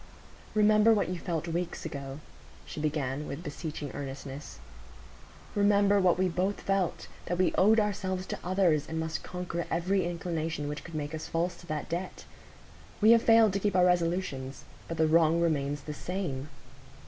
"Remember 0.55 0.95
what 0.95 1.09
you 1.09 1.19
felt 1.19 1.47
weeks 1.47 1.85
ago," 1.85 2.21
she 2.65 2.79
began, 2.79 3.27
with 3.27 3.43
beseeching 3.43 3.91
earnestness; 3.93 4.57
"remember 5.53 5.99
what 5.99 6.17
we 6.17 6.27
both 6.27 6.59
felt,—that 6.61 7.37
we 7.37 7.53
owed 7.53 7.79
ourselves 7.79 8.25
to 8.25 8.39
others, 8.43 8.89
and 8.89 8.99
must 8.99 9.21
conquer 9.21 9.67
every 9.69 10.03
inclination 10.03 10.67
which 10.67 10.83
could 10.83 10.95
make 10.95 11.13
us 11.13 11.27
false 11.27 11.55
to 11.57 11.67
that 11.67 11.87
debt. 11.87 12.25
We 12.99 13.11
have 13.11 13.21
failed 13.21 13.53
to 13.53 13.59
keep 13.59 13.75
our 13.75 13.85
resolutions; 13.85 14.63
but 14.87 14.97
the 14.97 15.05
wrong 15.05 15.39
remains 15.39 15.81
the 15.81 15.93
same." 15.93 16.49